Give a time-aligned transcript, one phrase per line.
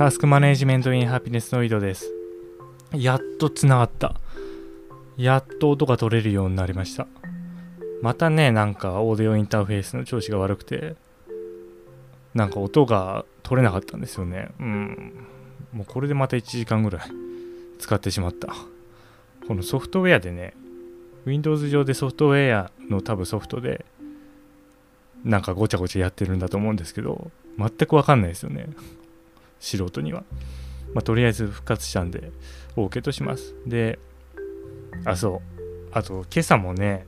[0.00, 2.10] タスクマネジメントインハピネスノイドです。
[2.94, 4.18] やっとつながった。
[5.18, 7.06] やっと音が取れるようになりました。
[8.00, 10.96] またねなんかオーディオインターフェースの調子が悪くて
[12.32, 14.48] なんか音が取れなかったんですよね。
[14.58, 15.26] うん。
[15.74, 17.02] もうこれでまた1時間ぐらい
[17.78, 18.54] 使ってしまった。
[19.46, 20.54] このソフトウェアでね
[21.26, 23.84] Windows 上でソフトウェアの多分ソフトで
[25.26, 28.64] なんかごちゃごちゃやってるんだと思うんですけど全くわかんないですよね。
[29.60, 30.24] 素人には、
[30.94, 32.32] まあ、とりあえず復活したんで
[32.76, 33.54] OK とします。
[33.66, 33.98] で
[35.04, 35.50] あそう。
[35.92, 37.06] あと今朝もね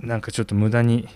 [0.00, 1.08] なんかちょっと無駄に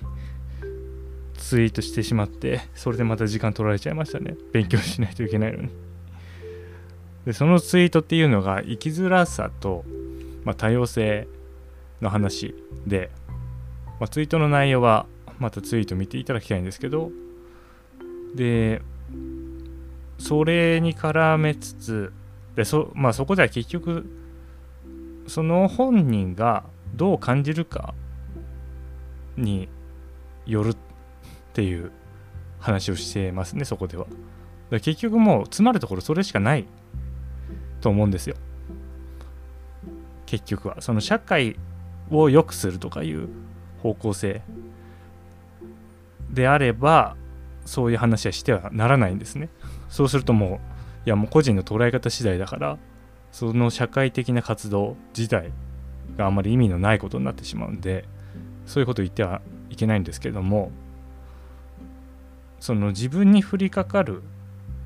[1.36, 4.36] ツイートしてしまってそれでまた時間取られちゃいましたね。
[4.52, 5.70] 勉強しないといけないのに。
[7.26, 9.84] でそのツイートっていうのが生きづらさと、
[10.44, 11.28] まあ、多様性
[12.00, 12.54] の話
[12.86, 13.10] で、
[14.00, 15.06] まあ、ツイートの内容は
[15.38, 17.10] またツイート見ていただきたいんですけど
[18.34, 18.80] で
[20.18, 22.12] それに絡めつつ
[22.56, 24.06] でそ,、まあ、そこでは結局
[25.26, 27.94] その本人がどう感じるか
[29.36, 29.68] に
[30.46, 30.76] よるっ
[31.52, 31.92] ていう
[32.58, 34.06] 話をしてますねそこでは。
[34.70, 36.66] 結局もう詰まるところそれしかない
[37.80, 38.36] と思うんですよ。
[40.26, 40.80] 結局は。
[40.80, 41.56] その社会
[42.10, 43.28] を良くするとかいう
[43.82, 44.42] 方向性
[46.30, 47.16] であれば
[47.64, 49.48] そういう話はしてはならないんですね。
[49.88, 52.78] そうするともういやもう個人の捉え方次第だから
[53.32, 55.52] その社会的な活動自体
[56.16, 58.04] があんまり意味のないことになってしまうんで
[58.66, 60.70] そういうことを言ってはいけないんですけども
[62.60, 64.22] その自分に降りかかる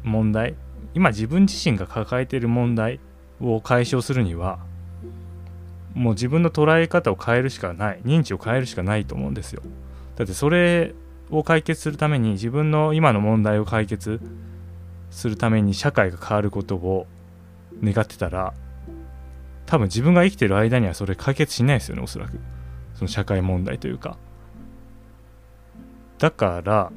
[0.02, 0.54] 問題
[0.94, 3.00] 今自分自身が抱えている問題
[3.40, 4.58] を解消するには
[5.94, 9.62] もう自分の捉え方を変えるしかない認知を変えるしかないと思うんですよ。
[10.16, 10.94] だってそれ
[11.30, 14.20] を解決するために自分の今の問題を解決
[15.12, 17.06] するために社会が変わることを
[17.82, 18.54] 願ってたら
[19.66, 22.40] 多分自分が生きてる間にはそれ解決しないですよねおそらく。
[22.94, 24.18] その社会問題というか。
[26.18, 26.92] だから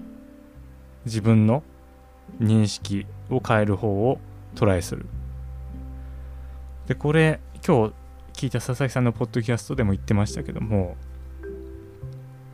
[1.05, 1.63] 自分の
[2.39, 4.19] 認識を変える方を
[4.55, 5.05] トライする。
[6.87, 7.93] でこれ今日
[8.33, 10.97] 聞いた佐々木さんのポッドキャストでも言ってましたけども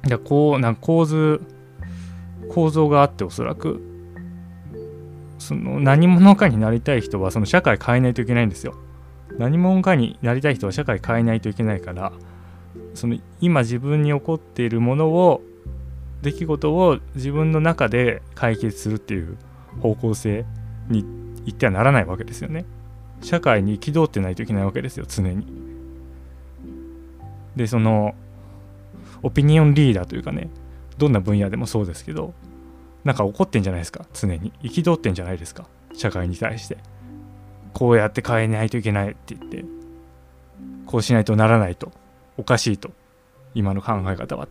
[0.07, 1.41] いやこうなん構図
[2.49, 3.90] 構造があっておそらく。
[5.41, 8.75] その何者かになりたい人はその社会変えないといけないんですよ。
[9.39, 12.11] 何者かになりたい人は社会変えないといけないから
[12.93, 15.41] その今自分に起こっているものを
[16.21, 19.37] 出来事を自分の中で解決するっていう
[19.81, 20.45] 方向性
[20.89, 21.03] に
[21.45, 22.65] 行ってはならないわけですよね。
[23.21, 25.47] 社会に憤ってないといけないわけですよ常に。
[27.55, 28.13] でその
[29.23, 30.49] オピニオンリーダーというかね
[30.99, 32.33] どんな分野でもそうですけど
[33.03, 34.05] なんか怒ってんじゃないですか？
[34.13, 34.53] 常に。
[34.61, 35.67] 憤ってんじゃないですか？
[35.93, 36.77] 社会に対して。
[37.73, 39.65] こうやって変えないといけないって言って。
[40.85, 41.91] こうしないとならないと。
[42.37, 42.91] おかしいと。
[43.55, 44.47] 今の考え方は。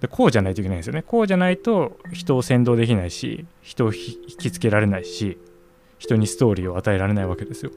[0.00, 1.02] でこうじゃないといけないんですよね。
[1.02, 5.38] こうじゃないと人を先導できないし人を引きつけられないし
[5.98, 7.72] 人にストーリーを与えられないわけですよ。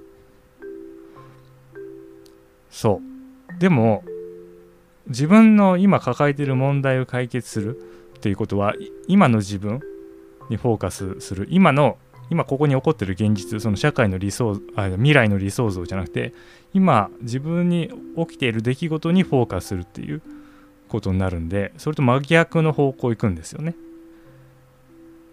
[2.69, 3.01] そ
[3.55, 3.59] う。
[3.59, 4.03] でも
[5.07, 7.90] 自分の今抱えている問題を解決する
[8.21, 8.75] っていうことは
[9.07, 9.81] 今の自分
[10.51, 11.47] にフォーカスする。
[11.49, 11.97] 今の
[12.29, 16.33] 今ここに起こってる現実その社会の理想あ未来の理想像じゃなくて
[16.71, 20.21] 今自分に起きている出来事にフォーカスするっていう
[20.87, 23.75] ことになるんでそれと真逆の方向行くんですよね。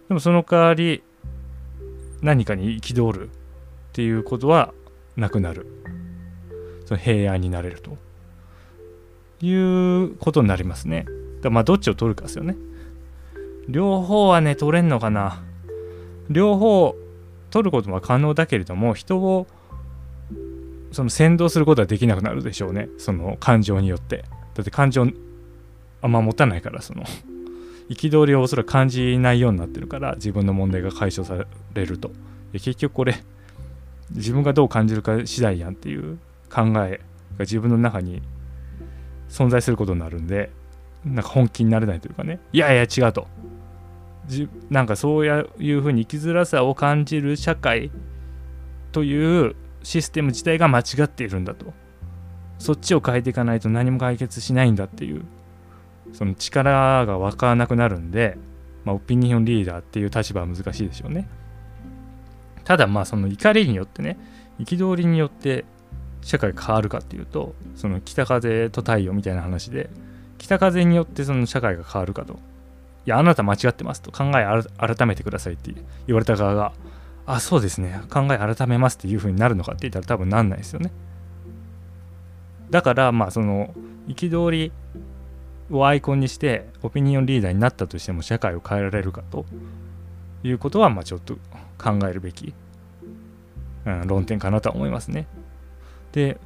[0.08, 1.02] でもその代わり
[2.22, 3.30] 何かに憤るっ
[3.92, 4.72] ていうことは
[5.14, 5.66] なくなる。
[6.86, 7.98] その平安になれると
[9.44, 11.04] いうことになりますね。
[11.42, 12.56] だまあどっちを取るかですよね。
[13.68, 15.42] 両方はね取れんのかな。
[16.30, 16.94] 両方
[17.50, 19.46] 取ることは可能だけれども人を
[20.92, 22.88] その先導することはできなくなるでしょうね。
[22.98, 24.24] その感情によって。
[24.54, 25.06] だって感情
[26.02, 27.04] あんま持たないからその。
[27.88, 32.10] 憤りをおそらく感じないようになってるから自分の問題が解消されると。
[32.52, 33.22] 結局これ
[34.10, 36.18] 自分がどう感じるか次第やんっていう
[36.50, 37.00] 考え
[37.36, 38.22] が自分の中に
[39.28, 40.50] 存在することになるんで
[41.04, 42.40] なんか本気になれないというかね。
[42.52, 43.26] いやいや違うと。
[44.28, 47.90] じなんかそういうふうに生きづらさを感じる社会
[48.92, 51.72] というシステム自体が間違っているんだと。
[52.58, 55.24] そっちを変えていかないと何も解決しないんだっていう
[56.12, 58.36] その力が湧からなくなるんで、
[58.84, 61.28] まあ、オピニオンリーダーっていう立場は難しいでしょうね。
[62.64, 64.18] ただまあその怒りによってね
[64.58, 65.64] 憤りによって
[66.20, 69.88] 社会が変わるかっていうとその北風と太陽みたいな話で
[70.36, 72.38] 北風によってその社会が変わるかと。
[73.08, 75.74] やあなた間違ってますと考え改めてくださいって
[76.06, 76.72] 言われた側が
[77.26, 80.90] あそうですね考え改めますっていう風になるのかって言ったら多分なんないですよね。
[82.70, 83.74] だからまあその
[84.08, 84.72] 憤り
[85.70, 89.44] をアイコンにしてオピニオンリーダーになったとしても社会を変えられるかと
[90.42, 91.34] いうことはまあちょっと
[91.78, 92.54] 考えるべき、
[93.86, 95.26] うん、論点かなとは思いますね。
[96.12, 96.38] で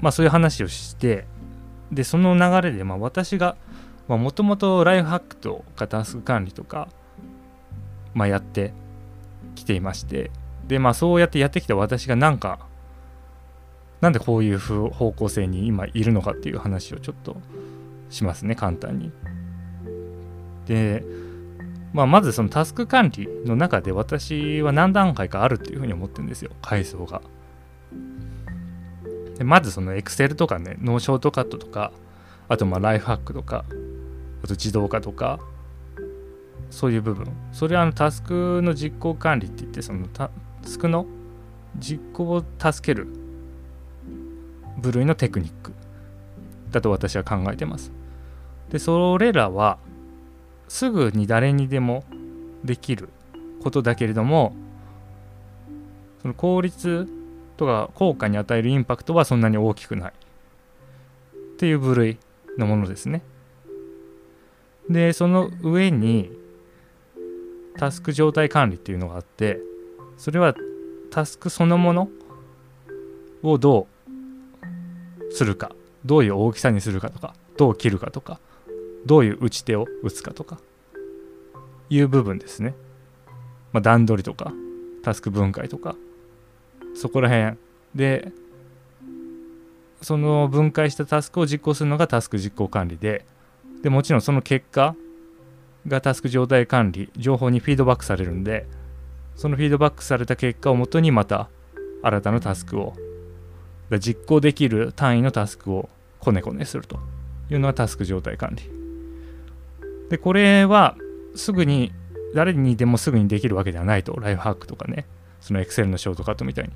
[0.00, 1.26] まあそういう話をして
[1.92, 3.56] でその流れでまあ私が
[4.18, 6.88] もともとライフハックとかタスク管理とか、
[8.14, 8.72] まあ、やって
[9.54, 10.30] きていまして
[10.66, 12.60] でまあそうやってやってきた私がなんか
[14.00, 17.36] なんでこういう方向性に今いるのかっていう話をちょっと
[18.08, 19.12] しますね簡単に。
[20.66, 21.04] で、
[21.92, 27.20] まあ、まずそのタスク管理の中で私は何段階かあるっていうふうに思ってるんですよ階層が。
[29.36, 31.92] でまずその Excel とかねノーショートカットとか
[32.48, 33.64] あとまあライフハックとか
[34.42, 35.38] あと自動化とか
[36.70, 37.26] そういう部分。
[37.52, 40.30] それはあのタスクの実行管理って言ってそのタ
[40.62, 41.06] スクの
[41.78, 43.08] 実行を助ける
[44.78, 45.72] 部類のテクニック
[46.70, 47.92] だと私は考えてます。
[48.70, 49.78] でそれらは
[50.68, 52.04] すぐに誰にでも
[52.64, 53.08] できる
[53.62, 54.54] ことだけれども
[56.22, 57.08] その効率
[57.56, 62.18] とか効果に与えるインパクトはそんなに大きくないっていう部類
[62.56, 63.22] のものですね。
[64.88, 66.30] でその上に
[67.76, 69.60] タスク状態管理っていうのがあって
[70.16, 70.54] それは
[71.10, 72.08] タスクそのもの
[73.42, 73.86] をど
[75.30, 75.72] うするか。
[76.04, 78.40] どういう大きさにするかとかどう切るかとか
[79.06, 80.58] どういう打ち手を打つかとか
[81.90, 82.74] いう部分ですね、
[83.72, 84.52] まあ、段取りとか
[85.02, 85.96] タスク分解とか
[86.94, 87.56] そこら辺。
[87.94, 88.32] で
[90.00, 93.26] その分解したタスクを実行するのがタスク実行管理で
[93.82, 94.94] でもちろんその結果
[95.86, 98.66] がタスク状態管理情報にフィードバックされるんで
[99.36, 101.48] そのフィードバックされた結果をもとにまた
[102.02, 102.94] 新たなタスクを
[103.98, 105.88] 実行できる単位のタスクを
[106.18, 107.00] コネコネすると。
[107.50, 108.62] いうのがタスク状態管理。
[110.08, 110.96] でこれは
[111.34, 111.92] すぐに
[112.34, 114.18] 誰にでもすぐにできるわけではないと。
[114.20, 115.06] ライフハックとかね。
[115.40, 116.70] その Excel のショートカットみたいに。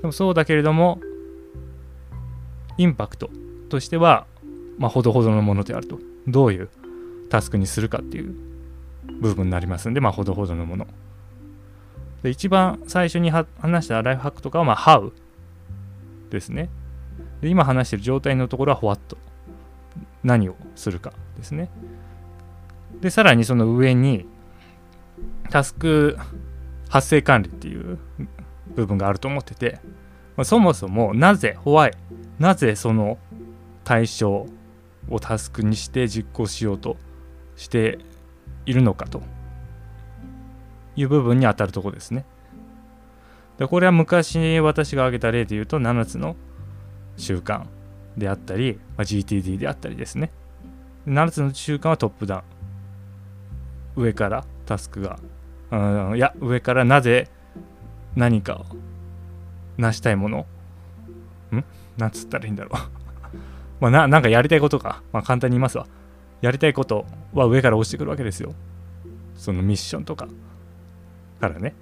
[0.00, 1.00] でもそうだけれども
[2.76, 3.30] インパクト
[3.68, 4.26] としては
[4.78, 5.98] まあ、ほどほどのものであると。
[6.26, 6.68] どういう
[7.28, 8.34] タスクにするかっていう
[9.20, 10.86] 部分になりますんで、まあ、ほどほどのもの。
[12.22, 15.12] で一番最初に話したライフハックとかは、まあ、How
[16.30, 16.68] ですね。
[17.40, 19.16] で今話してる状態のところは What
[20.22, 21.68] 何をするかですね。
[23.00, 24.26] で、さらにその上に
[25.50, 26.16] タスク
[26.88, 27.98] 発生管理っていう
[28.76, 29.80] 部分があると思ってて、
[30.36, 31.92] まあ、そもそもなぜ、ホワイ、
[32.38, 33.18] なぜその
[33.84, 34.46] 対象
[35.08, 36.96] をタスクにして実行しようと
[37.56, 37.98] して
[38.66, 39.22] いるのかと
[40.96, 42.24] いう部分に当たるところですね。
[43.58, 46.36] でこれは昔私が挙げた例で言うと7つの
[47.16, 47.66] 習慣
[48.16, 50.30] であったり、まあ、GTD であったりですね。
[51.06, 52.36] 7つの習慣はトップダ
[53.96, 54.02] ウン。
[54.02, 55.18] 上からタスクが、
[55.70, 57.28] うん、いや、上からなぜ
[58.16, 58.64] 何かを
[59.76, 60.46] 成したいもの
[61.54, 61.64] ん？
[61.98, 63.01] なんつったらいいんだろう
[63.82, 65.02] まあな、なんかやりたいことか。
[65.12, 65.88] まあ簡単に言いますわ。
[66.40, 67.04] やりたいこと
[67.34, 68.54] は上から落ちてくるわけですよ。
[69.34, 70.28] そのミッションとか
[71.40, 71.74] からね。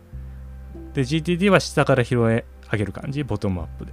[0.95, 3.93] で、GTD は下から拾え上げる感じ、ボトムアップで。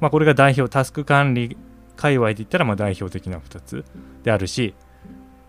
[0.00, 1.58] まあこれが代表、タスク管理
[1.94, 3.84] 界隈で言ったらまあ代表的な2つ
[4.22, 4.74] であるし、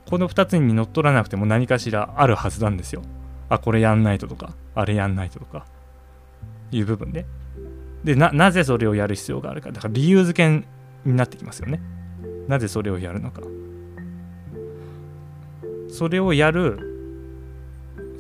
[0.05, 3.01] この2つに乗っ取らなくても何かしらあるはずなんですよ。
[3.47, 5.65] あ、これやんないととか、あれやんないととか、
[6.69, 7.25] いう部分で。
[8.03, 9.71] でな、ぜそれをやる必要があるか。
[9.71, 10.65] だから理由付け
[11.05, 11.81] になってきますよね。
[12.47, 13.41] なぜそれをやるのか。
[15.89, 16.79] それをやる、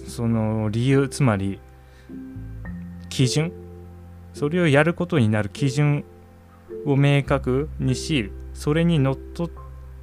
[0.07, 1.59] その理由、つまり、
[3.09, 3.51] 基準。
[4.33, 6.05] それをやることになる基準
[6.85, 9.49] を明確にし、それにのっとっ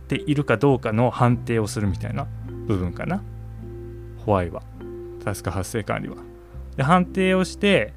[0.08, 2.26] ているかどうかの判定をするみたいな
[2.66, 3.22] 部分かな。
[4.24, 4.62] ホワイは。
[5.24, 6.16] タスク発生管理は。
[6.76, 7.92] で判定をして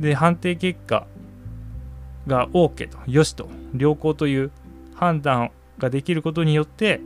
[0.00, 1.06] で判定結果
[2.26, 4.50] が OK とよしと良好という
[4.94, 7.00] 判断ができることによって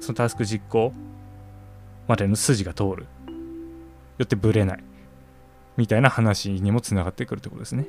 [0.00, 0.92] そのタスク実行
[2.06, 3.06] までの筋が通る。
[4.16, 4.84] よってブレない。
[5.76, 7.86] みたいな話にもつながってくるってことですね。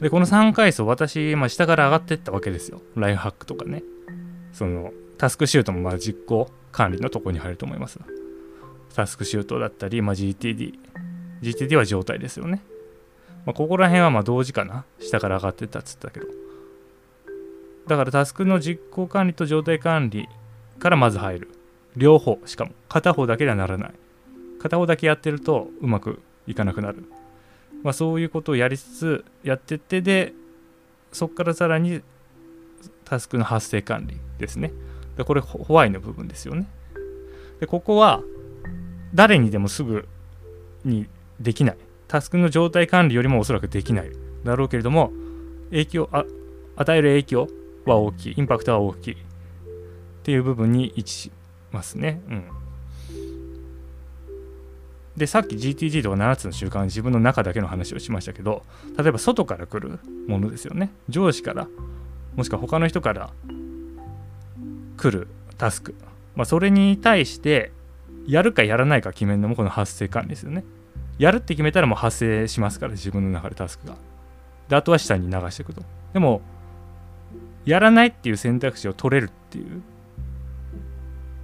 [0.00, 2.80] でこの3階層私、まあ、下から上がってったわけですよ。
[2.94, 3.82] ライフハックとかね。
[4.52, 7.98] そのタスクシュートもまあ実行管理のとこに入ると思います。
[8.94, 10.78] タスクシュートだったり、まあ、GTD
[11.42, 12.62] GTD は状態ですよね。
[13.46, 14.84] まあ、ここら辺はま同時かな。
[15.00, 16.26] 下から上がってったっつったけど。
[17.86, 20.28] だからタスクの実行管理と状態管理
[20.78, 21.48] からまず入る。
[21.98, 23.94] 両方しかも片方だけではならない
[24.60, 27.04] 片方だけやってるとうまくいかなくなる、
[27.82, 30.32] まあ、そういうことをやりつつやってってで
[31.12, 32.02] そこからさらに
[33.04, 34.72] タスクの発生管理ですね
[35.16, 36.68] でこれホワイの部分ですよね
[37.58, 38.22] でここは
[39.12, 40.06] 誰にでもすぐ
[40.84, 41.08] に
[41.40, 41.76] できない。
[42.08, 44.10] タスクの状態管理よりもおそらくできない。
[44.44, 45.12] だろうけれども
[45.70, 46.24] 影響あ
[46.76, 47.48] 与える影響
[47.84, 48.34] は大きい。
[48.36, 49.12] インパクトは大きい。
[49.12, 49.16] っ
[50.22, 51.32] ていう部分に位置し
[51.72, 52.20] ますね。
[52.28, 52.44] うん。
[55.18, 58.62] でさっき GTG とか7つの習慣自分の中だけの話をしましたけど
[58.96, 60.90] 例えば外から来るものですよね。
[61.08, 61.66] 上司から
[62.36, 63.30] もしくは他の人から
[64.96, 65.26] 来る
[65.58, 65.96] タスク、
[66.36, 67.72] まあ、それに対して
[68.26, 70.64] やるかやらないか決めるのもこの発生管理ですよね。
[71.18, 73.96] やるって決めたらもう発生しますから自分の中でタスクが。
[74.68, 75.82] であとは下に流していくと。
[76.12, 76.40] でも
[77.64, 79.82] やらないっていう選択肢を取れるっていう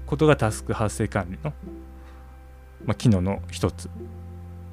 [0.07, 1.52] ことがタスク発生管理の、
[2.85, 3.90] まあ、機能の一つ。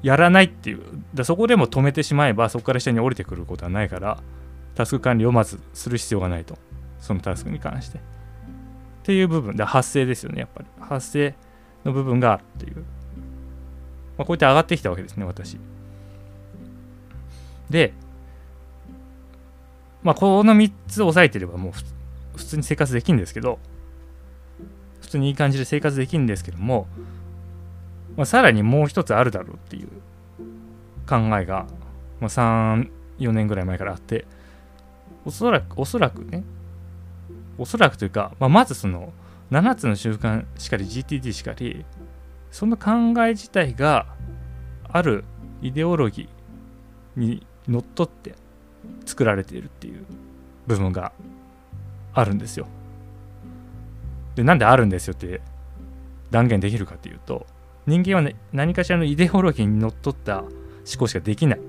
[0.02, 0.80] やらないっていう
[1.14, 4.18] だそこでも止めてしまえばそこから下に降りてくることはないから
[4.74, 6.58] タスク管理をまずする必要がないと。
[7.00, 7.98] そのタスクに関して。
[7.98, 8.00] っ
[9.02, 9.56] ていう部分。
[9.56, 10.68] で発生ですよねやっぱり。
[10.80, 11.34] 発生
[11.84, 12.84] の部分があるっていう、
[14.18, 15.58] まあ、こうやって上がってきたわけですね私。
[17.70, 17.94] で
[20.02, 21.72] まあこの3つ押さえてればもう
[22.36, 23.58] 普通に生活できるんですけど
[25.00, 26.86] 普通にいい感じで生活できるんですけども、
[28.16, 29.88] まあ、さらにもう一つあるだろうっていう
[31.08, 31.66] 考えが、
[32.20, 34.26] まあ、34年ぐらい前からあって
[35.24, 36.42] おそらくおそらくね
[37.58, 39.12] おそらくというか、まあ、まずその
[39.50, 41.84] 7つの習慣しかり GTD しかり
[42.52, 42.90] その考
[43.24, 44.06] え自体が
[44.84, 45.24] ある
[45.62, 48.34] イデオロギーにのっとって
[49.06, 50.04] 作られているっていう
[50.66, 51.12] 部分が
[52.12, 52.66] あるんですよ。
[54.36, 55.40] でなんであるんですよって
[56.30, 57.46] 断言できるかっていうと
[57.86, 60.50] 人間は、ね、何かしらのイデオロギーにのっとった思
[60.98, 61.60] 考しかできない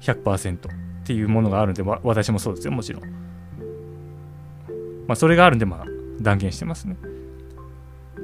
[0.00, 3.02] 100%っていうものがあるんで私もそうですよもちろん。
[5.06, 5.86] まあそれがあるんでまあ
[6.20, 6.96] 断言してますね。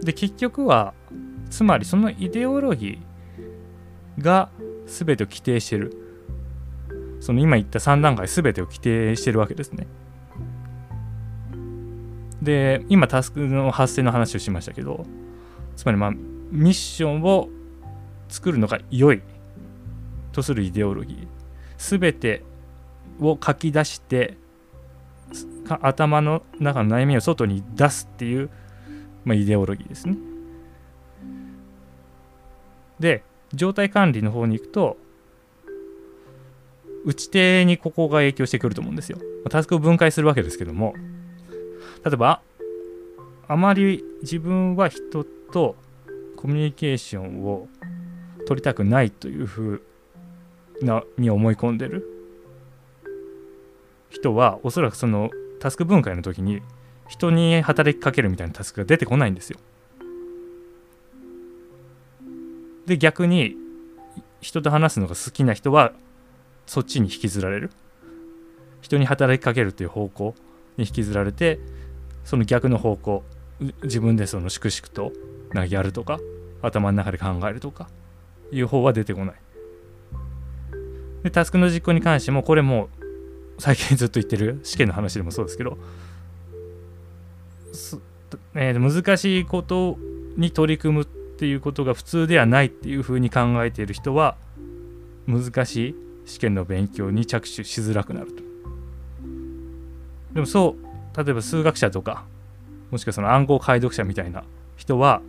[0.03, 0.95] で結局は
[1.51, 4.51] つまりそのイデオロギーが
[4.87, 5.97] 全てを規定してる
[7.21, 9.87] その今言った3段階全てを規定してるわけですね。
[12.41, 15.05] で今タスクの発生の話をしましたけど
[15.77, 17.51] つまりまあミッションを
[18.31, 19.21] 作るのが良い
[20.33, 22.43] とするイデオロギー全て
[23.21, 24.39] を書き出して
[25.83, 28.49] 頭の中の悩みを外に出すっていう、
[29.25, 30.17] まあ、イデオロギーですね。
[33.01, 34.97] で状態管理の方に行くと
[37.05, 39.19] 打ち手にここが影響してくると思うんですよ。
[39.49, 40.95] タスクを分解するわけですけども
[42.05, 42.43] 例えば
[43.49, 45.75] あまり自分は人と
[46.37, 47.69] コミュニケーションを
[48.47, 49.83] 取りたくないというふ
[50.83, 52.07] うなに思い込んでる
[54.11, 56.63] 人はおそらくそのタスク分解の時に
[57.09, 59.59] 人に働きかけるみたいなタスクが出てこないんですよ。
[62.91, 63.55] で逆に
[64.41, 65.93] 人と話すのが好きな人は
[66.67, 67.71] そっちに引きずられる。
[68.81, 70.35] 人に働きかけるっていう方向
[70.77, 71.61] に引きずられて
[72.25, 73.23] その逆の方向
[73.85, 75.13] 自分でその粛々と
[75.53, 76.19] なやるとか
[76.63, 77.89] 頭の中で考えるとか
[78.51, 79.35] いう方は出てこない。
[81.23, 82.89] でタスクの実行に関してもこれも
[83.61, 85.79] 最近ずっと言ってる試験の話でもそうですけど
[88.57, 89.97] えー、難しいこと
[90.37, 94.37] に取り組むっていうことが普通ではないっていうふうに考えている人は
[95.27, 95.95] 難しい
[96.27, 98.43] 試験の勉強に着手しづらくなると。
[100.35, 102.27] でもそう例えば数学者とか
[102.91, 104.45] もしくはその暗号解読者みたいな
[104.77, 105.23] 人は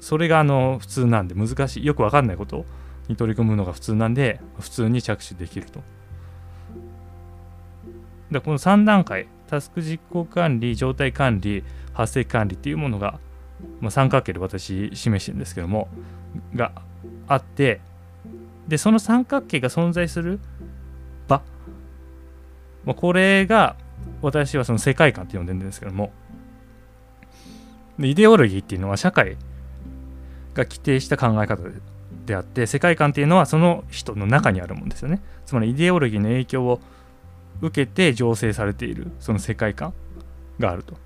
[0.00, 2.64] それがあの普通なんで難しいよくわかんないこと
[3.06, 5.84] に取り組むのが普通なんで普通に着手できると。
[8.32, 13.20] でこの3段階タスク実行管理状態管理発生管理っていうものが、
[13.80, 15.88] まあ、三角形で私示してるんですけども
[16.54, 16.72] が
[17.26, 17.80] あって
[18.68, 20.40] でその三角形が存在する
[21.28, 21.42] 場、
[22.84, 23.76] まあ、これが
[24.22, 26.12] 私はその世界観って呼んでるんですけども
[27.98, 29.36] でイデオロギーっていうのは社会
[30.54, 31.62] が規定した考え方
[32.26, 36.80] であって世界観っていうのはその人の中にあるもんですよねつまりイデオロギーの影響を
[37.62, 39.94] 受けて醸成されているその世界観
[40.58, 41.05] があると。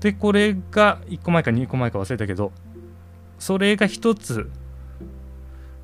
[0.00, 2.52] でこれが1個前か2個前か忘れたけど
[3.38, 4.50] それが1つ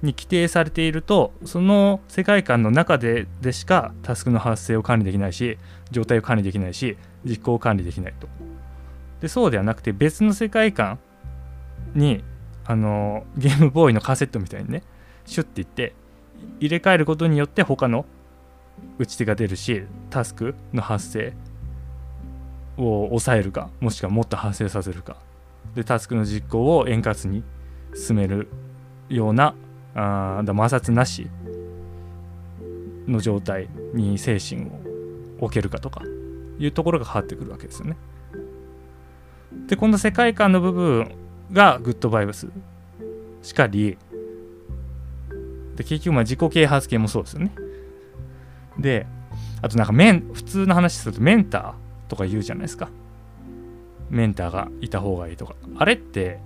[0.03, 5.59] に規定されているとその世界観の中ででしかタスクの発生を管理できないし
[5.91, 8.29] 状態を管理できないし実行を管理できないと。
[9.21, 10.99] でそうではなくて別の世界観
[11.95, 12.23] に
[12.67, 14.83] あのゲームボーイのカセットみたいにね
[15.25, 15.95] シュッていって
[16.61, 18.05] 入れ替えることによって他の
[18.99, 21.33] 打ち手が出るしタスクの発生
[22.77, 25.17] を抑えるかもしくはもっと発生させるか
[25.75, 27.43] でタスクの実行を円滑に
[27.95, 28.49] 進める
[29.09, 29.55] ような
[29.95, 31.29] あ摩擦なし
[33.07, 34.71] の状態に精神を
[35.41, 36.03] 置けるかとか
[36.59, 37.97] いうところが変わってくるわけですよね。
[39.69, 41.15] でこの世界観の部分
[41.53, 42.49] がグッドバイブス
[43.43, 43.97] しかり
[45.77, 47.53] で結局まあ自己啓発系もそうですよね。
[48.79, 49.07] で
[49.63, 52.89] あとなんかメン普通の話するとメンターとか言うじゃないですか。
[54.11, 55.55] メンターがいた方がいいとか。
[55.77, 56.41] あれって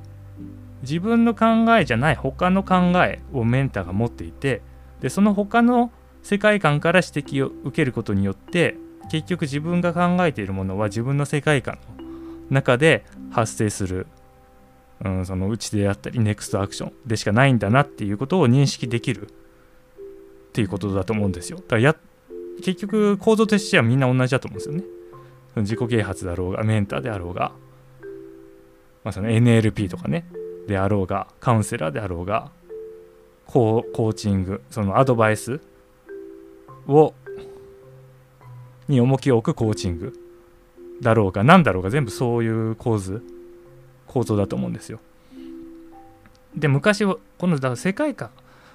[0.82, 4.62] 自分の考えじゃない他の考えをメンターが持っていて
[5.00, 8.76] でその他の世界観から指摘を受けることによって
[9.10, 12.04] 結局自分が考えているものは自分の世界観の
[12.50, 14.06] 中で発生する、
[15.04, 21.58] うん、その打ちであったりネクストアクションでしかないんだなっていうことを認識できるっていうことだと思うんですよ。
[21.58, 21.96] だからや
[22.62, 24.84] 結局構造としてはみんな同じだと思うんですよね。
[25.62, 27.52] 自己啓発だろうがメンターであろうが、
[29.04, 30.26] まあ、その NLP とかね
[30.66, 32.50] であろうがカウンセラーであろうが
[33.46, 35.60] コーチングそのアドバイス
[36.86, 37.14] を
[38.88, 40.12] に重きを置くコーチング
[41.00, 43.22] だろうが何だろうが全部そういう構図
[44.06, 44.98] 構造だと思うんですよ。
[46.54, 48.30] で昔はこのだ世界観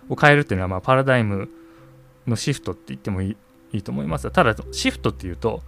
[0.09, 1.49] を変えるっていうのはまあパラダイム
[2.25, 3.37] のシフトって言ってもいい
[3.73, 5.61] いいと思いますただシフトっていうと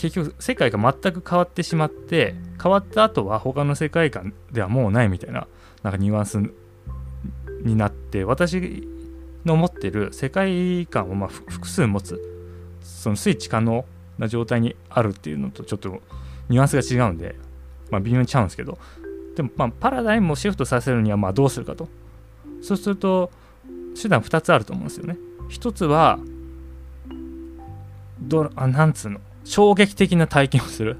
[0.00, 5.46] 結局世界が全く変わってしまって変わった後は他の世界観ではもうないみたいな
[5.82, 6.38] なんかニュアンス
[7.62, 8.88] になって私
[9.44, 12.18] の持ってる世界観をま複数持つ
[12.82, 13.84] そのスイッチ可能
[14.18, 16.00] な状態にあるっていうのとちょっと
[16.48, 17.36] ニュアンスが違うんで、
[17.90, 18.78] まあ、微妙にちゃうんですけど
[19.36, 21.88] でもまパラダイムをシフトさせるにはまどうするかと。
[22.62, 23.30] そうすると
[24.00, 25.16] 手段2つあると思うんですよね。
[25.50, 26.18] 1つは
[28.20, 29.20] どあなんつうの？
[29.50, 30.96] 衝撃的な体験をする。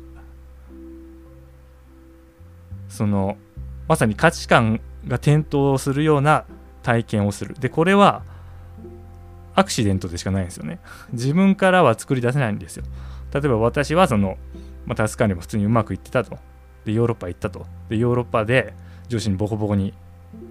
[2.88, 3.38] その
[3.86, 6.46] まさに価値観が転倒するような
[6.82, 7.54] 体験をする。
[7.54, 8.24] でこれは
[9.54, 10.80] アクシデントでしかないんですよね。
[11.12, 12.84] 自分からは作り出せないんですよ。
[13.32, 14.36] 例えば私はその、
[14.84, 16.36] まあ、助かりも普通にうまくいってたと。
[16.84, 17.66] でヨーロッパ行ったと。
[17.88, 18.74] でヨーロッパで
[19.06, 19.94] 上司にボコボコに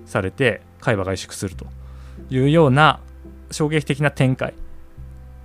[0.06, 1.68] されて海馬が萎縮すると。
[2.30, 3.02] いうような
[3.52, 4.54] 衝撃的な展開。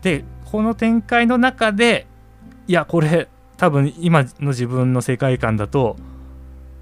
[0.03, 2.07] でこの展開の中で
[2.67, 5.97] いやこれ多分今の自分の世界観だと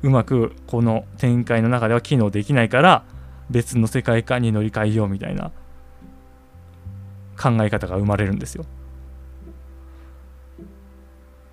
[0.02, 3.04] うまくこの展開の中では機能できないから
[3.50, 5.52] 別の世界観に乗り換えようみたいな
[7.40, 8.64] 考え方が生まれるんですよ。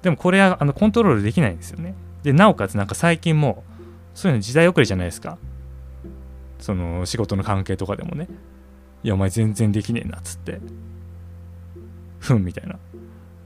[0.02, 1.94] でもこれはあのコントロールできないんですよね。
[2.24, 3.64] でなおかつなんか最近も
[4.14, 5.38] そういうの時代遅れじゃないですか。
[6.60, 8.28] その仕事の関係とかでもね。
[9.04, 10.60] いやお前全然できねえなっつって。
[12.20, 12.78] ふんみたいな。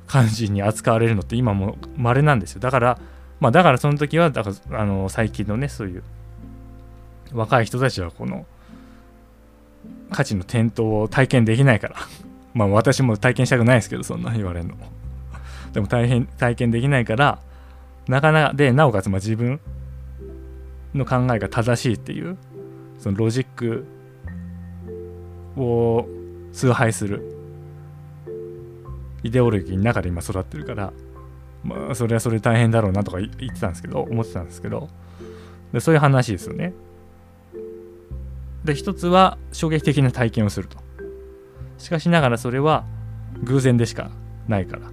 [0.08, 2.60] 感じに扱われるのって今も稀なんですよ。
[2.60, 3.00] だから
[3.40, 6.04] まあだからその時はだからあの最近のねそういう
[7.34, 8.46] 若い人たちはこの
[10.12, 11.96] 価値の転倒を体験できないから。
[12.54, 14.76] まあ私も体験したくないですけどそんな言われるの。
[15.74, 17.40] でも大変体験できないから
[18.08, 19.60] なかなかでなおかつまあ自分
[20.94, 22.38] の考えが正しいっていう
[23.00, 23.86] そのロジック
[25.58, 26.08] を
[26.52, 27.33] 崇拝する。
[29.24, 30.94] イデオロギーの中で今育ってるから
[31.64, 34.90] まあそれはそれ大変だろうなとか言ってたんですけど思ってたんですけど。
[35.74, 36.74] でそういう話ですよね。
[38.64, 40.78] で一つは衝撃的な体験をすると。
[41.80, 42.86] しかしながらそれは
[43.44, 44.12] 偶然でしか
[44.48, 44.84] ないから。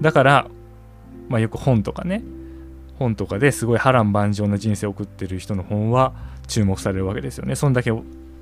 [0.00, 0.48] だから
[1.28, 2.22] まあよく本とかね
[2.98, 6.14] 本とかですごい波乱万丈な人生を送ってる人の本は
[6.46, 7.56] 注目されるわけですよね。
[7.56, 7.92] そんだけ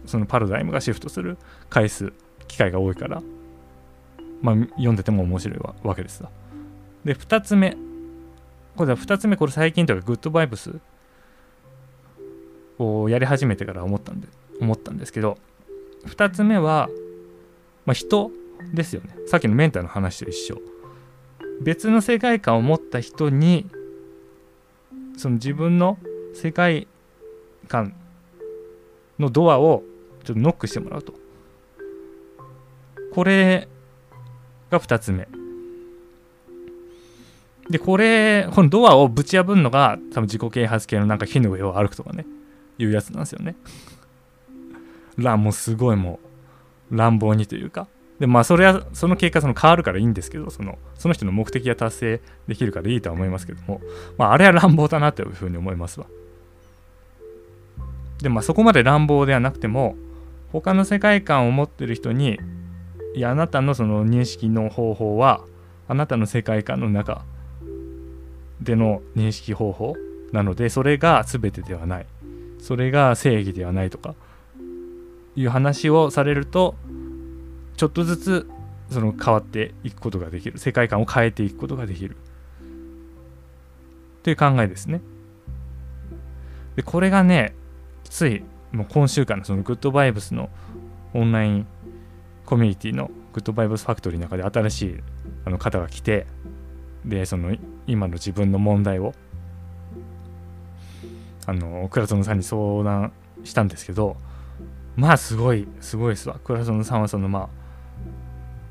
[0.05, 1.39] そのパラダイムがシフトする
[1.71, 2.13] 回数
[2.47, 3.23] 機会が多いから。
[4.43, 6.23] まあ読んでても面白いわけです
[7.05, 7.77] で2つ目。
[8.77, 10.79] これは2つ目これ最近というかグッドバイブス
[12.79, 14.29] をやり始めてから思ったんで
[14.61, 15.39] 思ったんですけど
[16.05, 16.91] 2つ目は、
[17.87, 18.31] まあ、人
[18.75, 19.17] ですよね。
[19.27, 20.59] さっきのメンターの話と一緒。
[21.63, 23.67] 別の世界観を持った人に
[25.17, 25.99] その自分の
[26.35, 26.87] 世界
[27.69, 27.95] 観
[29.19, 29.83] のドアを
[30.25, 31.15] ちょっとノックしてもらうと。
[33.15, 33.69] これ
[34.71, 35.29] が2つ目。
[37.71, 42.25] でこれこのドアをぶち破るのが多分自己啓発系のなんか火の上を歩くとかね
[42.79, 43.57] いうやつなんですよね。
[45.17, 46.21] ラもうすごいも
[46.91, 47.89] う乱暴にというか。
[48.19, 53.81] でまあそれはその結果その変わるからいいんですけどそのその人の目的が達成できるからいいとは思いますけども、
[54.17, 56.07] まあ、あれは乱暴だなというふうに思いますわ。
[58.23, 59.97] でまあそこまで乱暴ではなくても
[60.53, 62.41] 他の世界観を持ってる人に
[63.17, 65.43] いやあなたのその認識の方法は
[65.89, 67.25] あなたの世界観の中
[68.61, 69.97] での認識方法
[70.33, 72.07] なのでそれが全てではない。
[72.59, 74.15] それが正義ではないとか。
[75.35, 76.75] いう話をされると
[77.77, 78.51] ちょっとずつ
[78.91, 80.59] その変わっていくことができる。
[80.59, 82.19] 世界観を変えていくことができる。
[84.25, 85.01] という考えですね。
[86.75, 87.55] でこれがね
[88.05, 90.51] ついもう今週間のそのグッドバイブスの
[91.15, 91.67] オンライン
[92.47, 95.01] コミュニティのグッドバイブスファクトリーの中で新しい
[95.45, 96.27] あの方が来て
[97.05, 97.55] でその
[97.87, 99.13] 今の自分の問題を
[101.47, 103.13] あの倉園さんに相談
[103.45, 104.17] したんですけど
[104.97, 106.39] まあすごいすごいですわ。
[106.43, 107.67] 倉園さんはそのまあ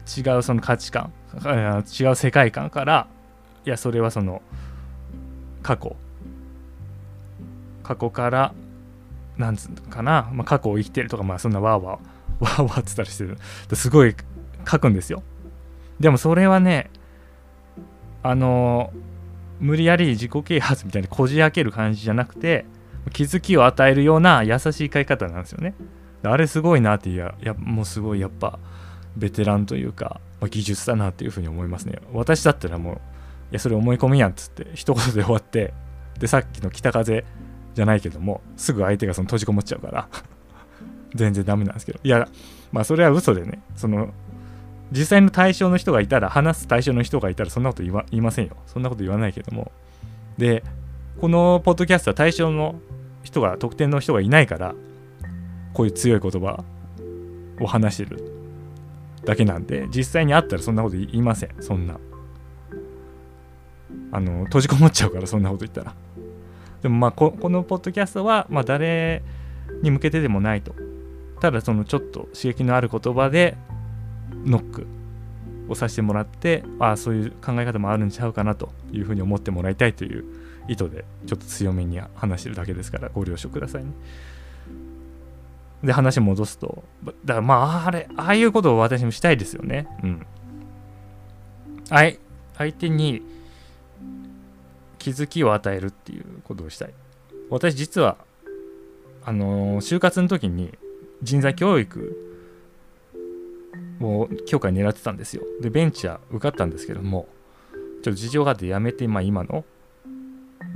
[0.08, 1.14] 違うその価値観
[1.46, 3.08] 違う世界観から
[3.66, 4.42] いやそれはその
[5.62, 5.96] 過去。
[7.84, 8.54] 過去から
[9.38, 13.38] なんつうのかな、まあ、過去を生きてるとかまあそんなわーわーわーわーって言ったりしてる。
[13.74, 14.16] すごい
[14.70, 15.24] 書くんですよ。
[16.00, 16.90] でもそれはね
[18.24, 18.92] あの
[19.60, 22.66] 無理やり自己啓発みたいにこじ開ける感じじゃなくて
[23.14, 25.74] 気づきを与えるような優しい書き方なんですよね。
[26.24, 28.60] あれすごいなっていややもうすごいやっぱ
[29.16, 32.00] ベテランというか、まあ、技術だなっていうふうに思いますね。
[32.12, 32.98] 私だったらもうい
[33.52, 35.74] やそれ思い込みやんっつって一言で終わって
[36.20, 37.26] でさっきの北風
[37.76, 40.10] じゃないけどもすぐ相手がその閉じこもっちゃうから。
[41.16, 42.00] 全然ダメなんですけど。
[42.04, 42.28] いや
[42.72, 43.62] まあそれは嘘でね。
[43.76, 44.14] その
[44.92, 48.56] 実際の対象の人がいたら話す対象の人がいたらそんなこと言いませんよ。
[48.68, 49.72] そんなこと言わないけども。
[50.38, 50.64] で
[51.20, 52.76] このポッドキャストは対象の
[53.24, 54.76] 人が特定の人がいないから
[55.74, 56.64] こういう強い言葉
[57.60, 58.32] を話してる
[59.24, 61.50] だけなんで実際に会ったらそんなこと言いません。
[61.62, 61.98] そんな。
[64.12, 65.96] あの閉じこもっちゃうからそんなこと言ったら。
[66.82, 69.24] でもまあここのポッドキャストは、まあ、誰
[69.82, 70.76] に向けてでもないと。
[71.46, 73.56] ただそのちょっと刺激のある言葉で
[74.46, 74.88] ノック
[75.70, 80.26] をさせてもらってああそういう考え方もあるんちゃうかなというふうに思ってもらいたいという
[80.68, 83.92] 意図でちょっと強めに話してるだけですからご了承くださいね。
[85.84, 89.86] で話戻すとだからまああれああいうことを私もしたいですよね。
[90.02, 90.26] うん。
[91.92, 92.18] あい
[92.58, 93.22] 相手に
[94.98, 96.90] 気づきを与えるっていうことをしたい。
[97.52, 98.18] 私実は
[99.24, 100.76] あの就活の時に
[101.24, 102.16] 人材教育
[104.02, 105.44] を強化狙ってたんですよ。
[105.62, 107.28] でベンチャー受かったんですけども
[108.04, 109.66] ちょっと事情があって辞めて、まあ、今の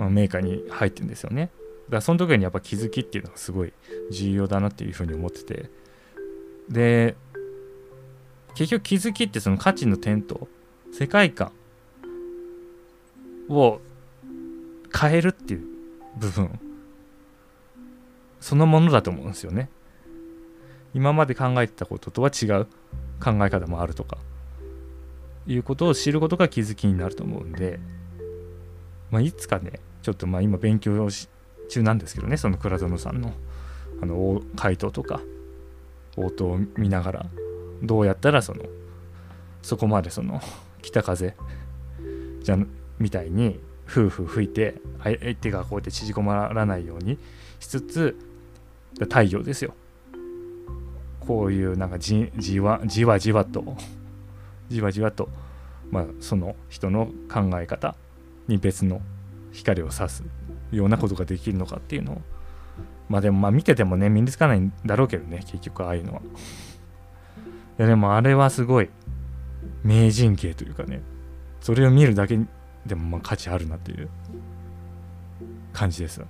[0.10, 1.52] メーカーに入ってるんですよね。
[1.90, 3.74] からその時にやっぱ気づきっていうのがすごい
[4.12, 5.70] 重要だなっていうふうに思ってて。
[6.70, 7.16] で
[8.54, 10.48] 結局気づきってその価値の点と
[10.92, 11.52] 世界観
[13.48, 13.80] を
[14.96, 15.64] 変えるっていう
[16.18, 16.60] 部分
[18.40, 19.70] そのものだと思うんですよね。
[20.94, 22.66] 今まで考えてたこととは違う
[23.24, 24.18] 考え方もあるとか
[25.48, 27.80] いうことを知ることが気づきになると思うんで、
[29.12, 31.10] まあ、いつかねちょっとまあ今勉強
[31.70, 33.34] 中なんですけどねその倉園さんの
[34.02, 35.22] あの回答とか
[36.16, 37.26] 応答を見ながら
[37.84, 38.64] どうやったらその
[39.62, 40.42] そこまでその
[40.82, 41.36] 北風
[42.42, 42.58] じゃ
[42.98, 47.18] みたいに夫婦吹いて相手がこうやって縮こまらないように
[47.60, 48.18] しつつ
[49.00, 49.74] 太陽ですよ。
[51.30, 53.64] こういうなんかじじわじわじわと
[54.68, 55.30] じわじわと、
[55.92, 57.94] まあ、その人の考え方
[58.48, 59.00] に別の
[59.52, 60.24] 光を差す
[60.72, 62.22] ようなことができるのかっていうのを
[63.10, 66.22] まあでもまあ見ててもね身につかないんだろうけどね結局ああいうのは。
[66.22, 66.24] い
[67.78, 68.90] やでもあれはすごい
[69.84, 71.04] 名人系というかね
[71.62, 72.40] それを見るだけ
[72.88, 74.10] でもまあ価値あるなっていう
[75.74, 76.24] 感じです。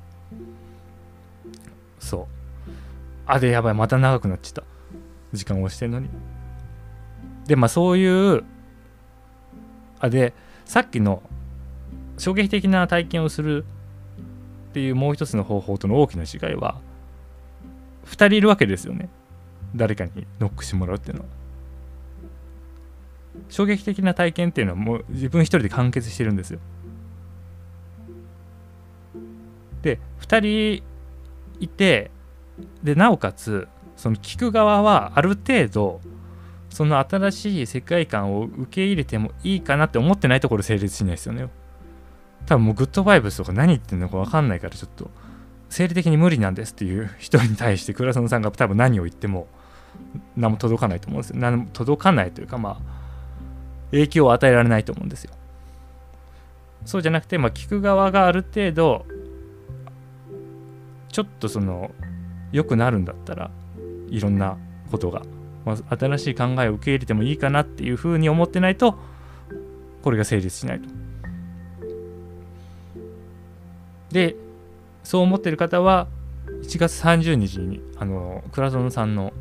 [1.99, 2.25] そう。
[3.25, 4.68] あでやばいまた長くなっちゃった。
[5.33, 6.09] 時間を押してんのに。
[7.47, 8.43] でまあそういう
[9.99, 10.33] あで
[10.65, 11.23] さっきの
[12.17, 13.65] 衝撃的な体験をする
[14.69, 16.79] っていうもう一つの方法との大きな違いは
[18.05, 19.09] 2人いるわけですよね。
[19.75, 21.29] 誰かにノックしてもらうっていうのは。
[23.49, 26.59] 衝撃的な体験っていうのはもう自分一人で完結してるんですよ。
[29.81, 30.83] で2人
[31.59, 32.11] いて
[32.83, 33.67] でなおかつ
[33.99, 35.99] その聞く側はある程度
[36.69, 41.49] その新しい世界観を受け入れてもいいかなって思ってないところ成立しないですよね。
[42.45, 45.11] 多分もうグッドバイブスとか何言ってんのか分かんないからちょっと
[45.69, 49.47] 生理的に無理なんですっていう人に対して倉園さんが多分何を言っても
[50.37, 51.35] 何も届かないと思うんですよ。
[51.37, 52.77] 何も届かないというかまあ
[53.91, 55.33] 影響を与えられないと思うんですよ。
[56.85, 59.05] そうじゃなくて、まあ、聞く側がある程度
[61.11, 61.91] ちょっとその
[62.53, 63.51] 良くなるんだったら
[64.09, 64.57] いろんな
[64.91, 65.23] ことが、
[65.65, 68.97] まあ、新しい考えを受け入れてもいいかなっていうふうに思ってないと
[70.01, 70.89] これが成立しないと。
[74.11, 74.35] で
[75.03, 76.07] そう思ってる方は
[76.63, 79.33] 1月30日にあの倉園さんの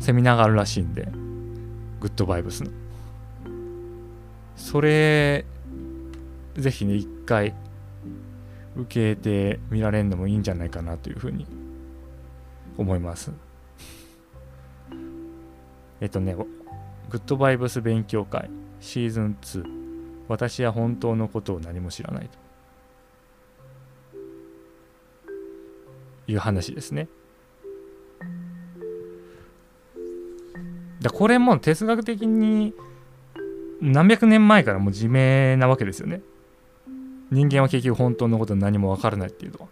[0.00, 1.08] セミナーがあるらしいんで
[2.00, 2.70] グッドバイブスの
[4.56, 5.44] それ
[6.56, 7.54] ぜひね一回
[8.76, 11.46] 受けてみられるのもいいんじゃないかなというふうに
[12.76, 13.32] 思います
[16.02, 16.44] えっとねグ
[17.18, 19.64] ッドバイブス勉強会シーズン2
[20.26, 22.38] 私は本当のことを何も知らないと。
[26.26, 27.08] いう話ですね。
[31.00, 32.72] だこれも哲学的に
[33.80, 36.22] 何百年前からもう自明なわけですよね。
[37.30, 39.66] 人間は結局本当のこと何も分からないっていうのは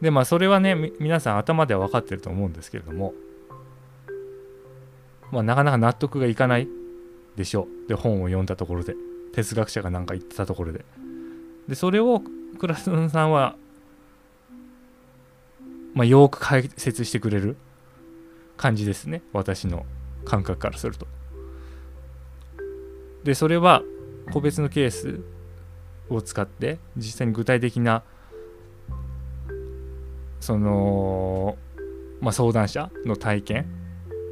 [0.00, 3.14] でまあそれはね皆さん頭では分かってると思うんですけれども。
[5.30, 6.68] まあなかなか納得がいかない
[7.36, 7.88] でしょう。
[7.88, 8.94] で本を読んだところで。
[9.32, 10.84] 哲学者が何か言ってたところで。
[11.68, 12.22] でそれを
[12.58, 13.56] クラスンさんは
[15.94, 17.56] まあよく解説してくれる
[18.56, 19.22] 感じですね。
[19.32, 19.84] 私の
[20.24, 21.06] 感覚からすると。
[23.24, 23.82] でそれは
[24.32, 25.20] 個別のケース
[26.08, 28.02] を使って実際に具体的な
[30.40, 31.58] その、
[32.20, 33.66] まあ、相談者の体験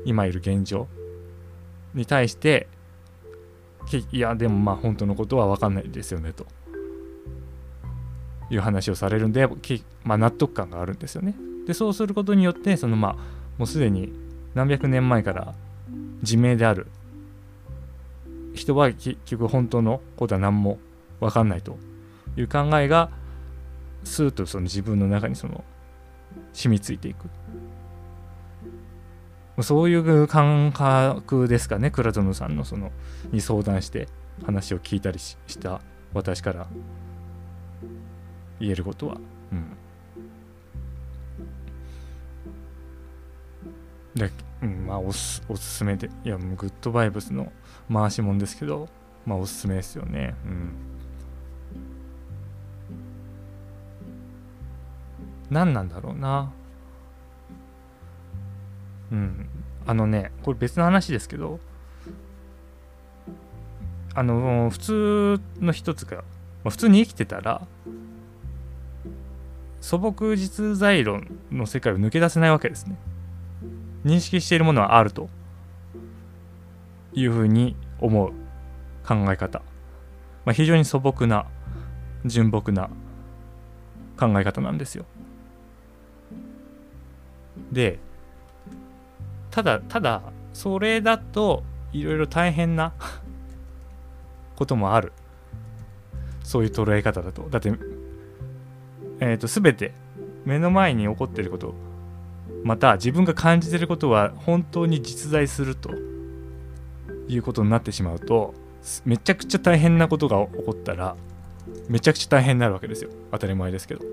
[0.06, 0.88] 今いる現状
[1.94, 2.68] に対して
[4.10, 6.46] いやでもまあ本当のことは分かんないですよねと。
[8.48, 9.48] いう話をされるんで、
[10.04, 11.34] まあ、納得感があるんですよね。
[11.66, 13.14] でそうすることによってそのまあ
[13.58, 14.12] もうすでに
[14.54, 15.54] 何百年前から
[16.22, 16.86] 自明である。
[18.54, 20.78] 人は結局本当のことは何も
[21.20, 21.76] 分かんないと。
[22.36, 23.10] いう考えが
[24.04, 25.64] スーッとその自分の中にその
[26.52, 27.28] 染みついていく。
[29.62, 32.92] そういう感覚ですかね倉園さんのその
[33.32, 34.08] に相談して
[34.44, 35.80] 話を聞いたりした
[36.12, 36.66] 私から
[38.60, 39.16] 言えることは
[39.52, 39.76] うん。
[44.14, 44.30] で、
[44.62, 47.52] うん、まあおすおすすめでいやもうグッドバイブスの
[47.92, 48.88] 回しもんですけど
[49.24, 50.34] まあおすすめですよね。
[50.44, 50.72] うん。
[55.50, 56.52] 何なんだろうな。
[59.12, 59.48] うん。
[59.86, 61.60] あのねこれ別の話ですけど
[64.14, 66.22] あの普通の一つが、ま
[66.66, 67.66] あ、普通に生きてたら
[69.80, 72.96] 素朴実在論の世界を抜け出せないわけですね。
[74.04, 75.28] 認識しているものはあると。
[77.12, 78.32] いうふうに思う。
[79.06, 79.60] 考え方、
[80.44, 81.46] まあ、非常に素朴な
[82.24, 82.90] 純朴な
[84.18, 85.04] 考え方なんですよ。
[87.70, 88.00] で
[89.56, 90.20] ただただ
[90.52, 92.92] それだといろいろ大変な
[94.54, 95.14] こともある。
[96.42, 97.48] そういう捉え方だと。
[97.48, 97.72] だって
[99.20, 99.94] えっ、ー、と全て
[100.44, 101.74] 目の前に起こっていること
[102.64, 105.90] また自分が感じていることは本当に実在すると
[107.28, 108.52] いうことになってしまうと
[109.06, 111.16] めちゃくちゃ大変なことが起こったら
[111.88, 113.10] めちゃくちゃ大変になるわけですよ。
[113.32, 114.04] 当たり前ですけど。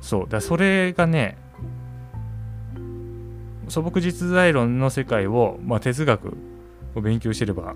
[0.00, 0.28] そう。
[0.28, 1.38] だそれがね
[3.70, 6.36] 素朴実在論の世界を、まあ、哲学
[6.94, 7.74] を勉強してれば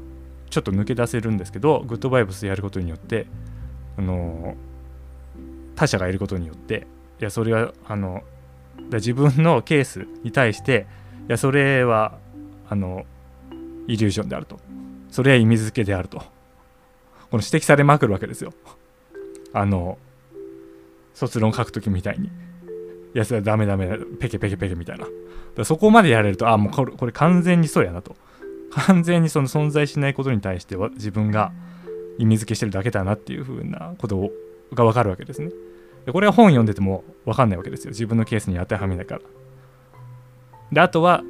[0.50, 3.26] ちょっと抜け出せるんですけどグッドバイブスやることによって
[3.96, 4.54] あの
[5.76, 6.86] 他者がいることによって
[7.20, 8.22] いやそれはあの
[8.92, 10.86] 自分のケースに対して
[11.28, 12.18] いやそれは
[12.68, 13.04] あの
[13.86, 14.58] イリュージョンであると。
[15.10, 16.18] それは意味付けであると。
[16.18, 16.24] こ
[17.38, 18.52] の指摘されまくるわけですよ。
[19.52, 19.98] あの
[21.14, 22.30] 卒論書く時みたいに。
[23.14, 25.06] いや、それダメダメ、ペケペケペケみたいな。
[25.56, 28.16] だそこまでやれると、あ、もうこれこれ完全にそうやなと。
[28.70, 31.52] 完全にその存在しないことに対しては自分が
[32.18, 34.30] 意味付けしてるだけだなっていう風なこと
[34.72, 35.50] がわかるわけですね。
[36.06, 37.90] でこれは本読んでてもわかんないわけですよ。
[37.90, 39.20] 自分のケースに当てはめないから。
[40.72, 41.22] で、あとは、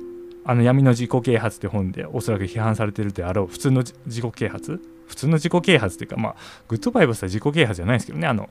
[0.46, 4.80] あの闇の自己啓発って本でおそらく批判されてるであろう普通の自己啓発？
[5.06, 6.36] 普通の自己啓発っていうかまあ
[6.68, 8.50] グッドバイブスは自己啓発じゃないですけどねあの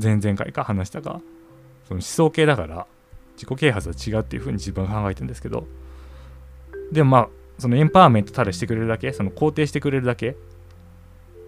[0.00, 1.20] 前々回か話したか
[1.88, 2.86] その思想系だから
[3.34, 5.66] 自己啓発は違うっていうふうに自分は考えてるんですけど
[6.92, 10.36] でもまあそのエンパワーメントただしてくれるだけその肯定してくれるだけ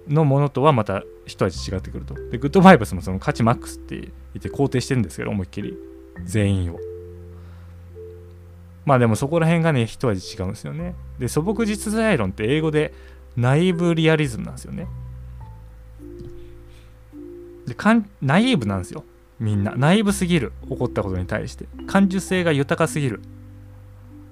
[0.09, 2.15] のものとはまた一味違ってくると。
[2.31, 5.77] でグッドバイブスもその価値マックスって言って肯定してるんですけど思いっきり。
[6.25, 6.81] 全員を。
[8.87, 10.95] まあでもそこら辺がね一味違うんですよね。
[11.19, 12.93] で素朴実在論って英語で
[13.37, 14.89] ナイブリアリズムなんですよね。
[17.67, 19.05] でかんナイーブなんですよ。
[19.41, 21.67] みんなナイブすぎる起こったことに対して。
[21.87, 23.21] 感受性が豊かすぎる。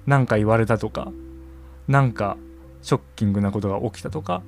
[0.05, 1.11] 何か言われたとか。
[1.87, 2.37] なんか
[2.83, 4.43] ショッキングなことが起きたとか。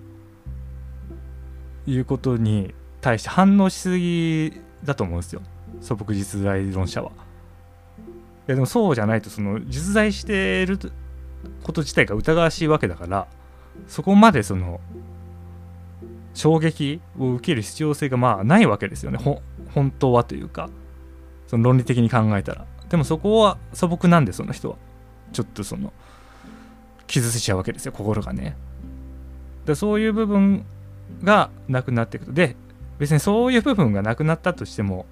[1.87, 5.41] いうことに対して反応しすぎだと思うんですよ。
[5.81, 7.09] 素朴実在論者は。
[7.09, 7.13] い
[8.47, 10.77] やでもそうじゃないとその実在している
[11.63, 13.27] こと自体が疑わしいわけだから
[13.87, 14.79] そこまでその
[16.33, 19.19] 衝撃を受ける必要性がまあないわけですよね。
[19.73, 20.69] 本当はというか
[21.47, 22.65] その論理的に考えたら。
[22.89, 24.75] でもそこは素朴なんでその人は。
[25.33, 25.93] ちょっとその
[27.07, 28.55] 傷ついちゃうわけですよ心がね。
[29.65, 30.65] でそういう部分
[31.23, 32.33] がなくなっていくと。
[32.33, 32.55] で
[32.99, 35.05] 別にそういう部分がなくなったとしても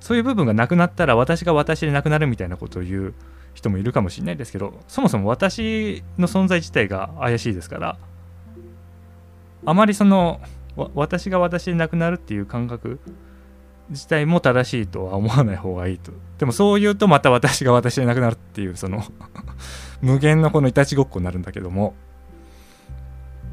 [0.00, 3.14] そういう部分がなくなったら私が私でなくなるみたいなことを言う
[3.54, 7.98] 人もいるかもしれないですけどそもそも私の存在自体が怪しいですから
[9.66, 10.40] あまりその
[10.94, 13.00] 私が私でなくなるっていう感覚
[13.90, 16.12] 自体も正しいとは思わない方がいいと。
[16.38, 19.02] でもそう言うとまた私が私でなくなるっていうその
[20.02, 21.94] 無限のこのいたちごっこになるんだけども。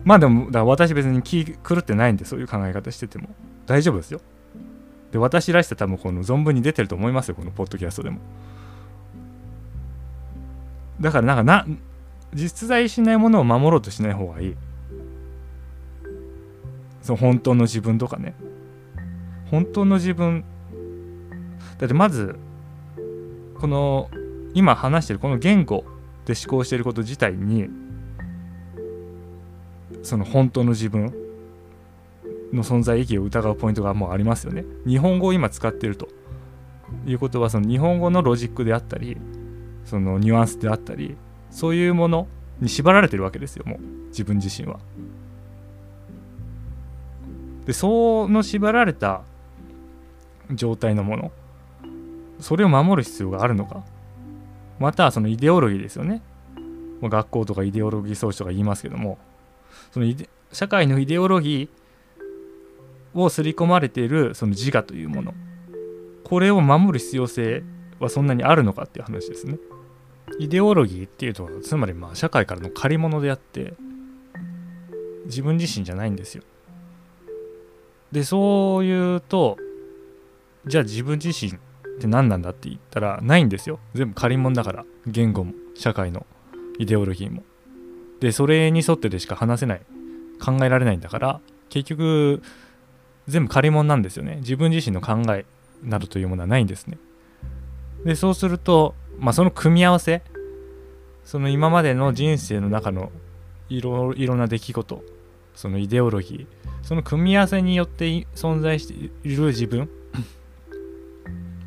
[0.03, 3.29] まあでもだ私別に気狂ってないんでそういう考え方してても。
[3.65, 4.21] 大丈夫ですよ。
[5.11, 8.19] で私らしさ多分この存分に出てると思いますよこのポッドキャストでも。
[11.01, 11.65] だからなんかな
[12.33, 14.55] 実在しないものを守ろうとしない方がいい。
[17.05, 18.33] その本当の自分とかね
[19.51, 20.43] 本当の自分
[21.77, 22.35] だってまず
[23.59, 24.09] この
[24.55, 25.85] 今話してるこの言語
[26.25, 27.69] で思考してること自体に
[30.01, 31.13] その本当の自分
[32.51, 34.65] の存在意義を疑うポイントがもうありますよね。
[34.87, 36.07] 日本語を今使ってると
[37.05, 39.15] いうことはその日本語のロジックであったり
[39.83, 41.15] そのニュアンスであったり
[41.51, 42.27] そういうもの
[42.59, 44.79] に縛られてるわけですよもう自分自身は。
[47.65, 49.21] でその縛られた
[50.51, 51.31] 状態のもの
[52.39, 53.83] それを守る必要があるのか。
[54.77, 56.21] またはそのイデオロギーですよね。
[57.01, 59.17] 学校とかイデオロギー装置とか言いますけども。
[59.91, 60.13] その
[60.51, 65.33] 社会のイデオロギーを刷り込まれているその自我というもの。
[66.23, 67.63] これを守る必要性
[67.99, 69.57] はそんなにあるのかっていう話ですね。
[70.39, 73.73] イデオロギーっていうとつまりまあ社会からの借り物であって
[75.25, 76.43] 自分自身じゃないんですよ。
[78.15, 79.57] でそう言うと
[80.65, 81.55] じゃあ自分自身っ
[81.99, 83.77] て何なんだって言ったらないんですよ。
[83.93, 84.85] 全部借り物だから。
[85.05, 86.25] 言語も社会の
[86.79, 87.43] イデオロギーも。
[88.21, 89.81] でそれに沿ってでしか話せない。
[90.41, 92.41] 考えられないんだから結局
[93.27, 94.37] 全部借り物なんですよね。
[94.37, 95.45] 自分自身の考え
[95.83, 96.97] などというものはないんですね。
[98.05, 100.21] でそうすると、まあ、その組み合わせ
[101.25, 103.11] その今までの人生の中の
[103.67, 105.03] いろいろな出来事
[105.55, 109.89] そのイデオロギーその組み合わせによって存在している自分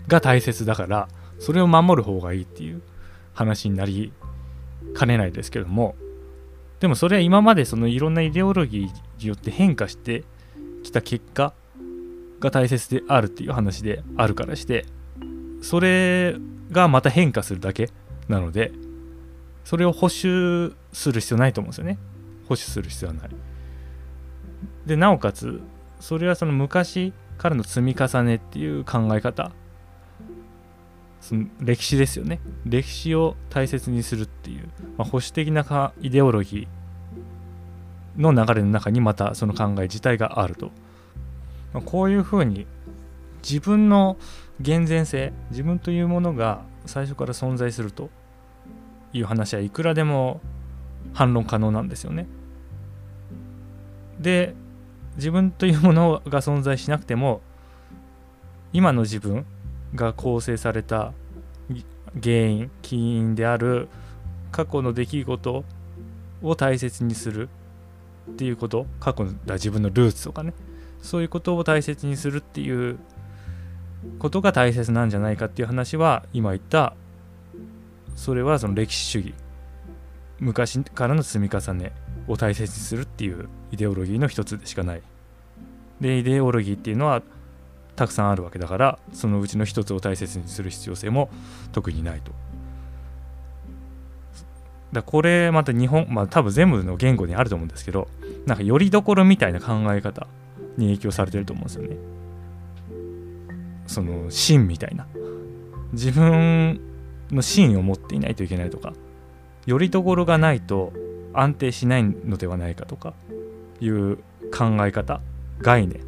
[0.07, 2.83] が大切だからそれを守る方がいいっていう
[3.35, 4.13] 話になり
[4.95, 5.97] かねないですけども
[6.81, 8.83] でもそれは今までそのいろんなイデオロギー
[9.21, 10.25] によって変化して
[10.83, 11.53] きた結果
[12.41, 14.87] が大切であるっていう話であるからして
[15.61, 16.37] それ
[16.71, 17.91] がまた変化するだけ
[18.29, 18.73] なので
[19.65, 21.99] それを保守する必要ないと思うんですよね。
[22.45, 23.31] 保守する必要はない。
[24.87, 25.61] でなおかつ
[26.01, 29.53] それはその昔からの積み重ねっていう考え方。
[31.21, 32.41] その歴史ですよね。
[32.65, 40.71] 歴史を大切にするっていう、まあ、保守的なイデオロギーの流れの中にまたその考え自体があると、
[41.73, 42.67] まあ、こういうふうに
[43.43, 44.17] 自分の
[44.61, 48.11] 厳然性自分というものが最初から存在すると
[49.13, 50.41] いう話はいくらでも
[51.15, 52.27] 反論可能なんですよね。
[54.21, 54.55] で
[55.17, 57.41] 自分というものが存在しなくても
[58.73, 59.47] 今の自分
[59.95, 61.13] が構成された
[62.23, 63.89] 原因起因である
[64.51, 65.65] 過去の出来事
[66.43, 67.49] を大切にする
[68.31, 70.53] っていうこと過去の自分のルーツとかね
[71.03, 72.99] そういうことを大切にするっていう
[74.19, 76.95] ことが大切なんじゃないかっていう話は今言った
[78.17, 79.35] それはその歴史主義
[80.39, 81.93] 昔からの積み重ね
[82.29, 85.03] を大切にするっていうイデオロギーの一つでしかない。
[86.01, 87.23] でイデオロギーっていうのは
[87.97, 91.29] たくさんあるわけだからそのうちの一つを大切にする必要性も
[91.73, 92.31] 特にないと。
[94.93, 98.09] だこれまた日本まあ多分全部の言語にあると思うんですけど
[98.47, 100.27] なんかよりどころみたいな考え方
[100.79, 101.97] に影響されてると思うんですよね。
[103.87, 105.07] その芯みたいな
[105.93, 106.81] 自分
[107.31, 108.93] の芯を持っていないといけないとか
[109.67, 110.93] よりどころがないと
[111.41, 113.15] 安定しないのではないかとか
[113.81, 114.17] いう
[114.53, 115.21] 考え方
[115.61, 116.01] 概念。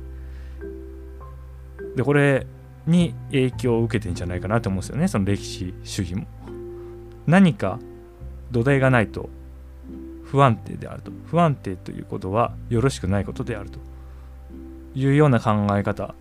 [1.97, 2.47] でこれ
[2.87, 5.09] に影響を受けてんじゃないかなと思うんですよね。
[5.09, 6.27] その歴史主義も。
[7.27, 7.79] 何か
[8.51, 9.29] 土台がないと
[10.25, 11.13] 不安定であると。
[11.27, 13.79] 不安定ということはよろしくないことであると
[14.95, 16.15] いうような考え方。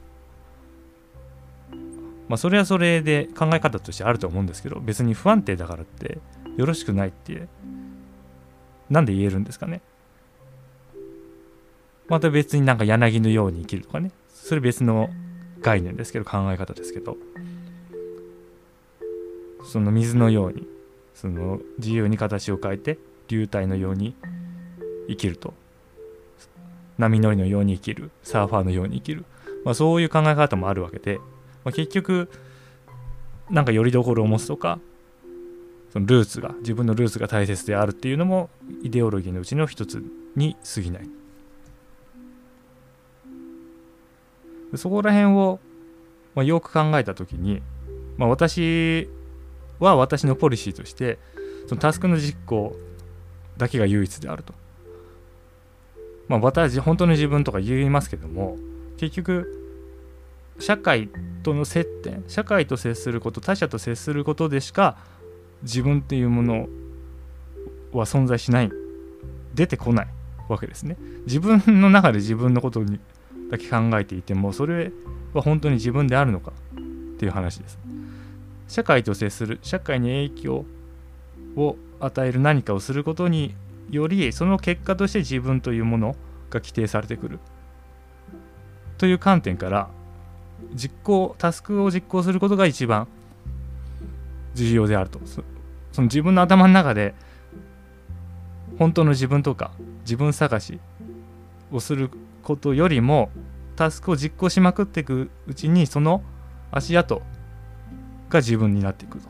[2.27, 6.19] まあそれはそれで考え方としてあると思うんですけど別に不安定だからって
[6.57, 7.47] よろしくないって
[8.89, 9.81] なんで言えるんですかね。
[12.07, 14.11] また別になんか柳のように生きるとかね。
[14.33, 15.09] それ別の
[15.61, 17.17] 概念ですけど考え方ですけど。
[19.63, 20.67] その水のように
[21.13, 24.15] その自由に形を変えて流体のように
[25.07, 25.53] 生きると。
[26.97, 28.09] 波乗りのように生きる。
[28.23, 29.25] サーファーのように生きる、
[29.63, 31.19] まあ、そういう考え方もあるわけで、
[31.63, 32.29] まあ、結局
[33.49, 34.79] なんかよりどころを持つとか
[35.91, 38.49] そのルーツが自分のルーツが大切であるっていうのも
[38.83, 40.03] イデオロギーのうちの一つ
[40.35, 41.09] に過ぎない
[44.75, 45.59] そこら辺を、
[46.35, 47.61] まあ、よく考えた時に、
[48.17, 49.09] まあ、私
[49.79, 51.17] は私のポリシーとして
[51.67, 52.75] そのタスクの実行
[53.57, 54.53] だけが唯一であると。
[56.27, 58.57] まあ私本当の自分とか言いますけども
[58.97, 59.47] 結局
[60.59, 61.09] 社会
[61.41, 64.97] との接点社会と接すること他者と接することでしか
[65.63, 66.67] 自分っていうもの
[67.91, 68.71] は存在しない。
[69.53, 70.07] 出てこない
[70.47, 70.97] わけですね。
[71.25, 72.99] 自分の中で自分のことに
[73.49, 74.91] だけ考えていてもそれ
[75.33, 77.77] は本当に自分であるのかっていう話です。
[78.67, 80.65] 社会と接する社会に影響
[81.55, 83.55] を与える何かをすることに
[83.89, 86.15] よりその結果として自分というもの
[86.51, 87.39] が規定されてくる。
[88.97, 89.89] という観点から
[90.73, 93.07] 実行タスクを実行することが一番
[94.53, 97.13] 重要であるとその自分の頭の中で
[98.77, 99.71] 本当の自分とか
[100.01, 100.79] 自分探し
[101.71, 102.09] をする
[102.43, 103.29] ことよりも
[103.75, 106.23] タスクを実行しまくっていくうちにその
[106.71, 107.21] 足跡
[108.29, 109.29] が自分になっていくと。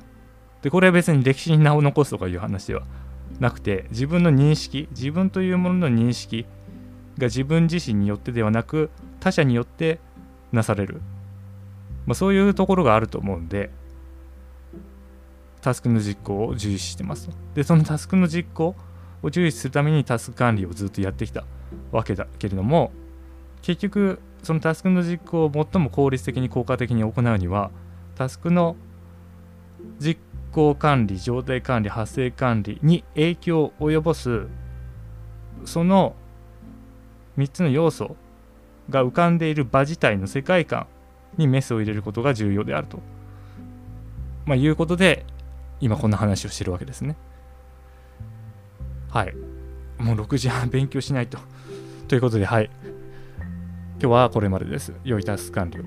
[0.61, 2.84] でこれは別に歴史に名を残すとかいう話では
[3.39, 6.45] なくて自分の認識自分というものの認識
[7.17, 8.89] が自分自身によってではなく
[9.20, 9.99] 他者によって
[10.51, 11.01] なされる、
[12.05, 13.70] まあ、そういうところがあると思うんで
[15.62, 17.30] タスクの実行を重視してます。
[17.53, 18.76] でそのタスクの実行
[19.22, 21.45] を重視するためにタスク管理をずっとやってきた
[21.91, 22.91] わけだけれども
[23.62, 27.72] 結局そのタスクの実行を最も効率的に効果的に行うには
[28.16, 28.76] タスクの
[29.99, 30.20] 実
[30.51, 34.47] 行管理状態管理発生管理に影響を及ぼす
[35.66, 36.16] その
[37.38, 38.16] 3つの要素
[38.89, 40.88] が浮かんでいる場自体の世界観
[41.38, 42.99] にメスを入れることが重要であると、
[44.45, 45.26] まあ、いうことで
[45.82, 47.15] 今こんな話をしてるわけですね。
[49.09, 49.34] はい。
[49.97, 51.38] もう6時半勉強しないと。
[52.07, 52.69] ということではい。
[54.01, 54.93] 今日はこれまでです。
[55.03, 55.84] 良いタスク管理を